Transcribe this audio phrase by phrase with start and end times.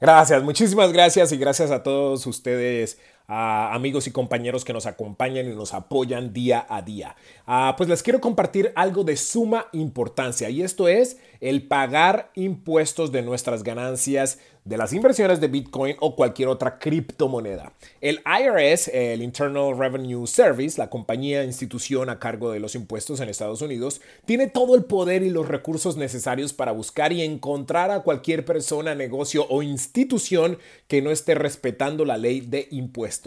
[0.00, 5.54] Gracias, muchísimas gracias y gracias a todos ustedes amigos y compañeros que nos acompañan y
[5.54, 7.14] nos apoyan día a día.
[7.46, 13.12] Ah, pues les quiero compartir algo de suma importancia y esto es el pagar impuestos
[13.12, 17.72] de nuestras ganancias de las inversiones de Bitcoin o cualquier otra criptomoneda.
[18.02, 23.30] El IRS, el Internal Revenue Service, la compañía institución a cargo de los impuestos en
[23.30, 28.00] Estados Unidos, tiene todo el poder y los recursos necesarios para buscar y encontrar a
[28.00, 33.17] cualquier persona, negocio o institución que no esté respetando la ley de impuestos.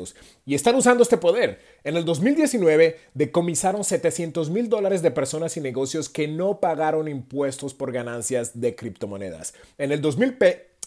[0.46, 1.60] Y están usando este poder.
[1.84, 7.74] En el 2019 decomisaron 700 mil dólares de personas y negocios que no pagaron impuestos
[7.74, 9.54] por ganancias de criptomonedas.
[9.78, 10.38] En el 2000